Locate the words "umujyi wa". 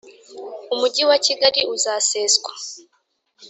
0.73-1.17